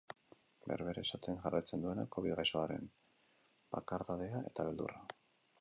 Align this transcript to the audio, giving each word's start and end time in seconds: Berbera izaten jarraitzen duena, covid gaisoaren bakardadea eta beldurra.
Berbera 0.71 1.03
izaten 1.07 1.37
jarraitzen 1.43 1.83
duena, 1.85 2.07
covid 2.17 2.35
gaisoaren 2.41 2.91
bakardadea 3.77 4.45
eta 4.51 4.71
beldurra. 4.71 5.07